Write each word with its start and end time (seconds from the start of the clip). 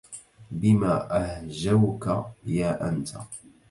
بما 0.51 1.07
أهجوك 1.21 2.25
يا 2.45 2.89
أنت 2.89 3.09